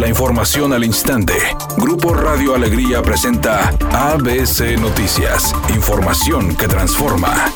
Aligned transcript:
La 0.00 0.08
información 0.08 0.72
al 0.72 0.82
instante. 0.82 1.34
Grupo 1.76 2.14
Radio 2.14 2.54
Alegría 2.54 3.02
presenta 3.02 3.68
ABC 3.92 4.80
Noticias. 4.80 5.54
Información 5.74 6.56
que 6.56 6.66
transforma. 6.66 7.52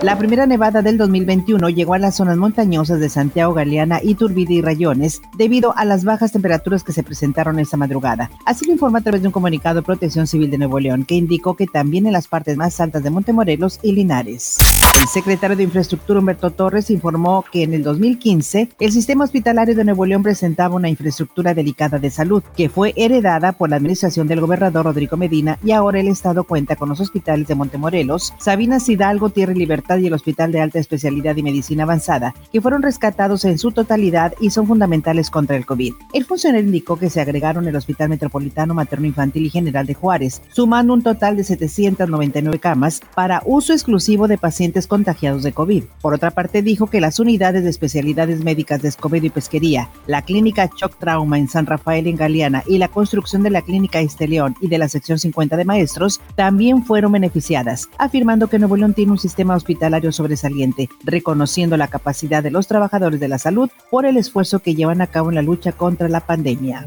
La 0.00 0.16
primera 0.16 0.46
nevada 0.46 0.80
del 0.80 0.96
2021 0.96 1.70
llegó 1.70 1.94
a 1.94 1.98
las 1.98 2.14
zonas 2.14 2.36
montañosas 2.36 3.00
de 3.00 3.08
Santiago, 3.08 3.52
Galeana, 3.52 4.00
Iturbide 4.00 4.54
y 4.54 4.62
Rayones 4.62 5.22
debido 5.36 5.76
a 5.76 5.84
las 5.84 6.04
bajas 6.04 6.30
temperaturas 6.30 6.84
que 6.84 6.92
se 6.92 7.02
presentaron 7.02 7.58
esta 7.58 7.76
madrugada. 7.76 8.30
Así 8.44 8.64
lo 8.64 8.74
informa 8.74 9.00
a 9.00 9.02
través 9.02 9.22
de 9.22 9.28
un 9.28 9.32
comunicado 9.32 9.80
de 9.80 9.82
Protección 9.82 10.28
Civil 10.28 10.52
de 10.52 10.58
Nuevo 10.58 10.78
León 10.78 11.04
que 11.04 11.16
indicó 11.16 11.56
que 11.56 11.66
también 11.66 12.06
en 12.06 12.12
las 12.12 12.28
partes 12.28 12.56
más 12.56 12.78
altas 12.80 13.02
de 13.02 13.10
Montemorelos 13.10 13.80
y 13.82 13.90
Linares. 13.90 14.58
El 14.96 15.08
secretario 15.08 15.56
de 15.56 15.64
Infraestructura 15.64 16.20
Humberto 16.20 16.50
Torres 16.50 16.88
informó 16.88 17.44
que 17.50 17.64
en 17.64 17.74
el 17.74 17.82
2015 17.82 18.68
el 18.78 18.92
sistema 18.92 19.24
hospitalario 19.24 19.74
de 19.74 19.84
Nuevo 19.84 20.06
León 20.06 20.22
presentaba 20.22 20.76
una 20.76 20.88
infraestructura 20.88 21.52
delicada 21.52 21.98
de 21.98 22.10
salud 22.10 22.44
que 22.56 22.68
fue 22.68 22.94
heredada 22.96 23.52
por 23.52 23.70
la 23.70 23.76
administración 23.76 24.28
del 24.28 24.40
gobernador 24.40 24.84
Rodrigo 24.84 25.16
Medina 25.16 25.58
y 25.64 25.72
ahora 25.72 25.98
el 25.98 26.06
estado 26.06 26.44
cuenta 26.44 26.76
con 26.76 26.88
los 26.88 27.00
hospitales 27.00 27.48
de 27.48 27.56
Montemorelos, 27.56 28.34
Sabinas 28.38 28.88
Hidalgo, 28.88 29.30
Tierra 29.30 29.52
y 29.52 29.56
Libertad 29.56 29.98
y 29.98 30.06
el 30.06 30.14
Hospital 30.14 30.52
de 30.52 30.60
Alta 30.60 30.78
Especialidad 30.78 31.36
y 31.36 31.42
Medicina 31.42 31.82
Avanzada, 31.82 32.32
que 32.52 32.60
fueron 32.60 32.82
rescatados 32.82 33.44
en 33.44 33.58
su 33.58 33.72
totalidad 33.72 34.34
y 34.40 34.50
son 34.50 34.68
fundamentales 34.68 35.28
contra 35.28 35.56
el 35.56 35.66
COVID. 35.66 35.92
El 36.12 36.24
funcionario 36.24 36.66
indicó 36.66 36.96
que 36.96 37.10
se 37.10 37.20
agregaron 37.20 37.66
el 37.66 37.74
Hospital 37.74 38.10
Metropolitano 38.10 38.74
Materno 38.74 39.08
Infantil 39.08 39.46
y 39.46 39.50
General 39.50 39.86
de 39.86 39.94
Juárez, 39.94 40.40
sumando 40.52 40.94
un 40.94 41.02
total 41.02 41.36
de 41.36 41.42
799 41.42 42.60
camas 42.60 43.00
para 43.16 43.42
uso 43.44 43.72
exclusivo 43.72 44.28
de 44.28 44.38
pacientes 44.38 44.83
contagiados 44.86 45.42
de 45.42 45.52
COVID. 45.52 45.84
Por 46.00 46.14
otra 46.14 46.30
parte, 46.30 46.62
dijo 46.62 46.86
que 46.86 47.00
las 47.00 47.18
unidades 47.18 47.64
de 47.64 47.70
especialidades 47.70 48.42
médicas 48.42 48.82
de 48.82 48.88
Escobedo 48.88 49.26
y 49.26 49.30
Pesquería, 49.30 49.90
la 50.06 50.22
clínica 50.22 50.68
Choc 50.68 50.98
Trauma 50.98 51.38
en 51.38 51.48
San 51.48 51.66
Rafael 51.66 52.06
en 52.06 52.16
Galeana 52.16 52.62
y 52.66 52.78
la 52.78 52.88
construcción 52.88 53.42
de 53.42 53.50
la 53.50 53.62
clínica 53.62 54.00
Esteleón 54.00 54.56
y 54.60 54.68
de 54.68 54.78
la 54.78 54.88
sección 54.88 55.18
50 55.18 55.56
de 55.56 55.64
maestros 55.64 56.20
también 56.36 56.84
fueron 56.84 57.12
beneficiadas, 57.12 57.88
afirmando 57.98 58.48
que 58.48 58.58
Nuevo 58.58 58.76
León 58.76 58.94
tiene 58.94 59.12
un 59.12 59.18
sistema 59.18 59.54
hospitalario 59.54 60.12
sobresaliente, 60.12 60.88
reconociendo 61.02 61.76
la 61.76 61.88
capacidad 61.88 62.42
de 62.42 62.50
los 62.50 62.66
trabajadores 62.66 63.20
de 63.20 63.28
la 63.28 63.38
salud 63.38 63.70
por 63.90 64.06
el 64.06 64.16
esfuerzo 64.16 64.60
que 64.60 64.74
llevan 64.74 65.00
a 65.00 65.06
cabo 65.06 65.30
en 65.30 65.36
la 65.36 65.42
lucha 65.42 65.72
contra 65.72 66.08
la 66.08 66.20
pandemia. 66.20 66.86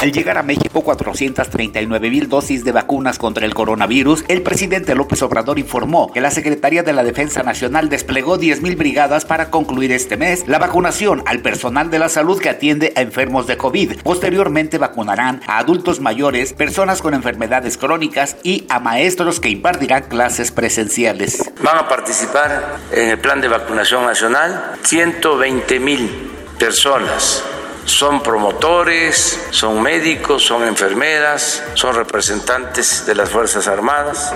Al 0.00 0.12
llegar 0.12 0.38
a 0.38 0.44
México 0.44 0.82
439 0.82 2.10
mil 2.10 2.28
dosis 2.28 2.62
de 2.62 2.70
vacunas 2.70 3.18
contra 3.18 3.44
el 3.44 3.52
coronavirus, 3.52 4.24
el 4.28 4.42
presidente 4.42 4.94
López 4.94 5.22
Obrador 5.22 5.58
informó 5.58 6.12
que 6.12 6.20
la 6.20 6.30
Secretaría 6.30 6.84
de 6.84 6.92
la 6.92 7.02
Defensa 7.02 7.42
Nacional 7.42 7.88
desplegó 7.88 8.38
10 8.38 8.62
mil 8.62 8.76
brigadas 8.76 9.24
para 9.24 9.50
concluir 9.50 9.90
este 9.90 10.16
mes 10.16 10.46
la 10.46 10.60
vacunación 10.60 11.24
al 11.26 11.40
personal 11.40 11.90
de 11.90 11.98
la 11.98 12.08
salud 12.08 12.40
que 12.40 12.48
atiende 12.48 12.92
a 12.94 13.00
enfermos 13.00 13.48
de 13.48 13.56
COVID. 13.56 14.02
Posteriormente 14.02 14.78
vacunarán 14.78 15.40
a 15.48 15.58
adultos 15.58 16.00
mayores, 16.00 16.52
personas 16.52 17.02
con 17.02 17.12
enfermedades 17.12 17.76
crónicas 17.76 18.36
y 18.44 18.66
a 18.68 18.78
maestros 18.78 19.40
que 19.40 19.48
impartirán 19.48 20.04
clases 20.04 20.52
presenciales. 20.52 21.50
Van 21.60 21.76
a 21.76 21.88
participar 21.88 22.76
en 22.92 23.08
el 23.08 23.18
plan 23.18 23.40
de 23.40 23.48
vacunación 23.48 24.06
nacional 24.06 24.76
120 24.84 25.80
mil 25.80 26.08
personas 26.56 27.42
son 27.88 28.22
promotores, 28.22 29.48
son 29.50 29.82
médicos, 29.82 30.44
son 30.44 30.62
enfermeras, 30.64 31.62
son 31.74 31.94
representantes 31.94 33.06
de 33.06 33.14
las 33.14 33.30
Fuerzas 33.30 33.66
Armadas. 33.66 34.34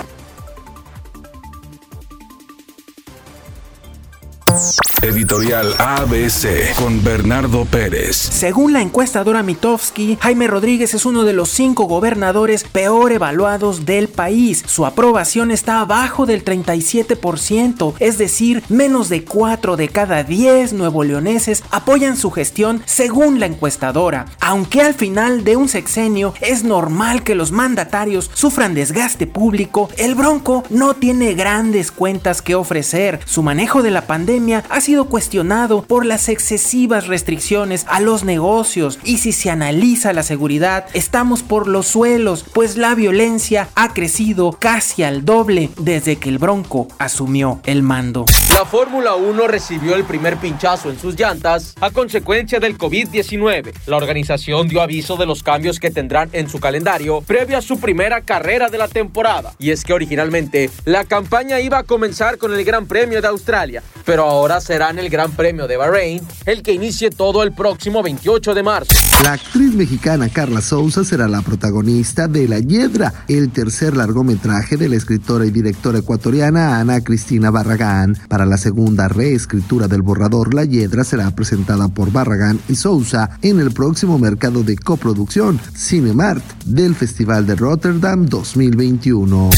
Editorial 5.03 5.75
ABC 5.81 6.77
con 6.77 7.03
Bernardo 7.03 7.65
Pérez. 7.65 8.15
Según 8.15 8.73
la 8.73 8.83
encuestadora 8.83 9.43
Mitofsky, 9.43 10.17
Jaime 10.21 10.47
Rodríguez 10.47 10.95
es 10.95 11.05
uno 11.05 11.25
de 11.25 11.33
los 11.33 11.49
cinco 11.49 11.87
gobernadores 11.87 12.63
peor 12.63 13.11
evaluados 13.11 13.85
del 13.85 14.07
país. 14.07 14.63
Su 14.65 14.87
aprobación 14.87 15.51
está 15.51 15.81
abajo 15.81 16.25
del 16.25 16.45
37%, 16.45 17.95
es 17.99 18.17
decir, 18.17 18.63
menos 18.69 19.09
de 19.09 19.25
4 19.25 19.75
de 19.77 19.89
cada 19.89 20.23
10 20.23 20.73
nuevo 20.75 21.03
leoneses 21.03 21.65
apoyan 21.73 22.17
su 22.17 22.31
gestión 22.31 22.81
según 22.85 23.41
la 23.41 23.47
encuestadora. 23.47 24.27
Aunque 24.39 24.83
al 24.83 24.95
final 24.95 25.43
de 25.43 25.57
un 25.57 25.69
sexenio 25.69 26.33
es 26.41 26.63
normal 26.63 27.25
que 27.25 27.35
los 27.35 27.51
mandatarios 27.51 28.31
sufran 28.35 28.75
desgaste 28.75 29.27
público, 29.27 29.89
el 29.97 30.15
Bronco 30.15 30.63
no 30.71 30.95
tiene 30.95 31.35
grandes 31.35 31.91
cuentas 31.91 32.41
que 32.41 32.55
ofrecer. 32.55 33.19
Su 33.25 33.43
manejo 33.43 33.83
de 33.83 33.91
la 33.91 34.07
pandemia 34.07 34.63
ha 34.69 34.81
sido 34.81 34.92
cuestionado 35.01 35.83
por 35.83 36.05
las 36.05 36.29
excesivas 36.29 37.07
restricciones 37.07 37.87
a 37.89 38.01
los 38.01 38.25
negocios 38.25 38.99
y 39.05 39.19
si 39.19 39.33
se 39.33 39.51
analiza 39.51 40.13
la 40.13 40.23
seguridad 40.23 40.85
estamos 40.93 41.43
por 41.43 41.67
los 41.67 41.87
suelos 41.87 42.45
pues 42.53 42.77
la 42.77 42.95
violencia 42.95 43.69
ha 43.75 43.95
crecido 43.95 44.53
casi 44.53 45.03
al 45.03 45.25
doble 45.25 45.71
desde 45.79 46.17
que 46.17 46.29
el 46.29 46.39
Bronco 46.39 46.89
asumió 46.99 47.61
el 47.65 47.83
mando. 47.83 48.27
La 48.55 48.67
Fórmula 48.67 49.15
1 49.15 49.49
recibió 49.49 49.95
el 49.97 50.05
primer 50.05 50.37
pinchazo 50.37 50.91
en 50.91 50.99
sus 50.99 51.19
llantas 51.19 51.75
a 51.81 51.91
consecuencia 51.91 52.61
del 52.61 52.77
COVID-19. 52.77 53.73
La 53.87 53.97
organización 53.97 54.69
dio 54.69 54.83
aviso 54.83 55.17
de 55.17 55.27
los 55.27 55.43
cambios 55.43 55.81
que 55.81 55.91
tendrán 55.91 56.29
en 56.33 56.49
su 56.49 56.61
calendario 56.61 57.23
previo 57.23 57.57
a 57.57 57.63
su 57.63 57.81
primera 57.81 58.21
carrera 58.21 58.69
de 58.69 58.79
la 58.79 58.89
temporada. 58.89 59.55
Y 59.59 59.71
es 59.71 59.85
que 59.85 59.93
originalmente 59.93 60.71
la 60.85 61.05
campaña 61.05 61.61
iba 61.61 61.79
a 61.79 61.85
comenzar 61.85 62.39
con 62.39 62.53
el 62.53 62.65
Gran 62.65 62.87
Premio 62.87 63.23
de 63.23 63.29
Australia, 63.29 63.83
pero 64.05 64.25
ahora 64.25 64.61
será 64.61 64.82
el 64.83 65.11
Gran 65.11 65.31
Premio 65.31 65.69
de 65.69 65.77
Bahrein 65.77 66.21
el 66.45 66.63
que 66.63 66.73
inicie 66.73 67.11
todo 67.11 67.45
el 67.45 67.53
próximo 67.53 68.03
28 68.03 68.53
de 68.53 68.63
marzo. 68.65 68.95
La 69.23 69.35
actriz 69.35 69.75
mexicana 69.75 70.29
Carla 70.29 70.61
Souza 70.61 71.05
será 71.05 71.29
la 71.29 71.41
protagonista 71.43 72.27
de 72.27 72.49
La 72.49 72.59
Hiedra, 72.59 73.13
el 73.29 73.53
tercer 73.53 73.97
largometraje 73.97 74.77
de 74.77 74.89
la 74.89 74.97
escritora 74.97 75.47
y 75.47 75.51
directora 75.51 75.99
ecuatoriana 75.99 76.81
Ana 76.81 77.01
Cristina 77.01 77.53
Barragán. 77.53 78.19
Para 78.29 78.45
la 78.45 78.59
segunda 78.59 79.07
reescritura 79.07 79.87
del 79.87 80.03
borrador, 80.03 80.53
La 80.53 80.65
Hiedra 80.65 81.05
será 81.05 81.31
presentada 81.31 81.87
por 81.87 82.11
Barragán 82.11 82.59
y 82.69 82.75
Souza 82.75 83.39
en 83.41 83.61
el 83.61 83.71
próximo 83.71 84.19
mercado 84.19 84.65
de 84.65 84.77
coproducción 84.77 85.61
Cinemart 85.77 86.43
del 86.65 86.97
Festival 86.97 87.47
de 87.47 87.55
Rotterdam 87.55 88.27
2021. 88.27 89.51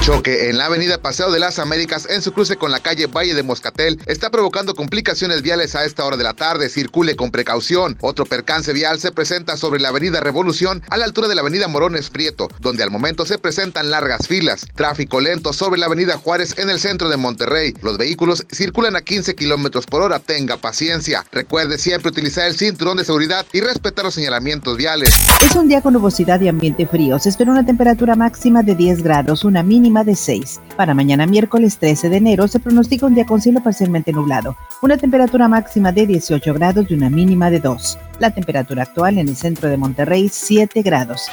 Choque 0.00 0.48
en 0.48 0.56
la 0.56 0.64
avenida 0.64 0.96
Paseo 0.96 1.30
de 1.30 1.38
las 1.38 1.58
Américas 1.58 2.08
en 2.08 2.22
su 2.22 2.32
cruce 2.32 2.56
con 2.56 2.70
la 2.70 2.80
calle 2.80 3.06
Valle 3.06 3.34
de 3.34 3.42
Moscatel 3.42 4.00
está 4.06 4.30
provocando 4.30 4.74
complicaciones 4.74 5.42
viales 5.42 5.74
a 5.74 5.84
esta 5.84 6.06
hora 6.06 6.16
de 6.16 6.24
la 6.24 6.32
tarde. 6.32 6.70
Circule 6.70 7.16
con 7.16 7.30
precaución. 7.30 7.98
Otro 8.00 8.24
percance 8.24 8.72
vial 8.72 8.98
se 8.98 9.12
presenta 9.12 9.58
sobre 9.58 9.78
la 9.78 9.90
avenida 9.90 10.20
Revolución 10.20 10.82
a 10.88 10.96
la 10.96 11.04
altura 11.04 11.28
de 11.28 11.34
la 11.34 11.42
avenida 11.42 11.68
Morones 11.68 12.08
Prieto, 12.08 12.48
donde 12.60 12.82
al 12.82 12.90
momento 12.90 13.26
se 13.26 13.36
presentan 13.36 13.90
largas 13.90 14.26
filas. 14.26 14.66
Tráfico 14.74 15.20
lento 15.20 15.52
sobre 15.52 15.78
la 15.78 15.86
avenida 15.86 16.16
Juárez 16.16 16.54
en 16.56 16.70
el 16.70 16.80
centro 16.80 17.10
de 17.10 17.18
Monterrey. 17.18 17.74
Los 17.82 17.98
vehículos 17.98 18.46
circulan 18.50 18.96
a 18.96 19.02
15 19.02 19.34
kilómetros 19.34 19.84
por 19.84 20.00
hora. 20.00 20.18
Tenga 20.18 20.56
paciencia. 20.56 21.26
Recuerde 21.30 21.76
siempre 21.76 22.08
utilizar 22.08 22.46
el 22.46 22.56
cinturón 22.56 22.96
de 22.96 23.04
seguridad 23.04 23.44
y 23.52 23.60
respetar 23.60 24.06
los 24.06 24.14
señalamientos 24.14 24.78
viales. 24.78 25.10
Es 25.42 25.54
un 25.54 25.68
día 25.68 25.82
con 25.82 25.92
nubosidad 25.92 26.40
y 26.40 26.48
ambiente 26.48 26.86
frío. 26.86 27.18
Se 27.18 27.28
espera 27.28 27.50
una 27.52 27.66
temperatura 27.66 28.14
máxima 28.14 28.62
de 28.62 28.74
10 28.74 29.02
grados, 29.02 29.44
una 29.44 29.62
de 29.90 30.14
6. 30.14 30.60
Para 30.76 30.94
mañana 30.94 31.26
miércoles 31.26 31.78
13 31.78 32.08
de 32.08 32.16
enero 32.16 32.48
se 32.48 32.60
pronostica 32.60 33.06
un 33.06 33.14
día 33.14 33.26
con 33.26 33.40
cielo 33.40 33.62
parcialmente 33.62 34.12
nublado, 34.12 34.56
una 34.82 34.96
temperatura 34.96 35.48
máxima 35.48 35.92
de 35.92 36.06
18 36.06 36.54
grados 36.54 36.86
y 36.88 36.94
una 36.94 37.10
mínima 37.10 37.50
de 37.50 37.60
2. 37.60 37.98
La 38.20 38.30
temperatura 38.30 38.84
actual 38.84 39.18
en 39.18 39.28
el 39.28 39.36
centro 39.36 39.68
de 39.68 39.76
Monterrey 39.76 40.28
7 40.30 40.82
grados. 40.82 41.26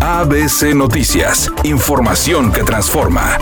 ABC 0.00 0.74
Noticias, 0.74 1.50
información 1.64 2.52
que 2.52 2.62
transforma. 2.62 3.38